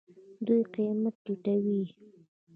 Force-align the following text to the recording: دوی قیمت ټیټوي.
دوی 0.45 0.61
قیمت 0.73 1.15
ټیټوي. 1.25 1.81